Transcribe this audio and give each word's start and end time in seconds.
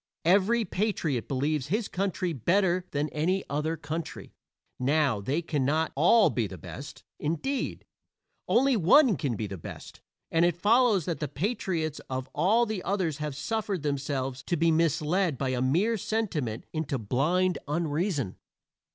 Every 0.25 0.65
patriot 0.65 1.27
believes 1.27 1.67
his 1.67 1.87
country 1.87 2.33
better 2.33 2.87
than 2.89 3.07
any 3.09 3.43
other 3.51 3.77
country. 3.77 4.33
Now, 4.79 5.21
they 5.21 5.43
cannot 5.43 5.91
all 5.93 6.31
be 6.31 6.47
the 6.47 6.57
best; 6.57 7.03
indeed, 7.19 7.85
only 8.47 8.75
one 8.75 9.15
can 9.15 9.35
be 9.35 9.45
the 9.45 9.59
best, 9.59 10.01
and 10.31 10.43
it 10.43 10.55
follows 10.55 11.05
that 11.05 11.19
the 11.19 11.27
patriots 11.27 12.01
of 12.09 12.27
all 12.33 12.65
the 12.65 12.81
others 12.81 13.17
have 13.19 13.35
suffered 13.35 13.83
themselves 13.83 14.41
to 14.47 14.57
be 14.57 14.71
misled 14.71 15.37
by 15.37 15.49
a 15.49 15.61
mere 15.61 15.97
sentiment 15.99 16.65
into 16.73 16.97
blind 16.97 17.59
unreason. 17.67 18.37